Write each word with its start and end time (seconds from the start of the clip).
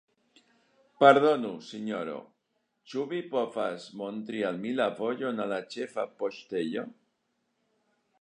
Pardonu, 1.01 1.49
Sinjoro, 1.65 2.15
ĉu 2.93 3.05
vi 3.11 3.19
povas 3.33 3.85
montri 4.01 4.41
al 4.49 4.57
mi 4.65 4.73
la 4.79 4.89
vojon 5.01 5.45
al 5.45 5.53
la 5.55 5.61
ĉefa 5.75 6.07
poŝtejo? 6.23 6.87